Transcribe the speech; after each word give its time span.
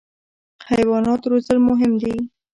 حیوانات 0.69 1.21
روزل 1.31 1.57
مهم 1.69 1.91
دي. 2.01 2.13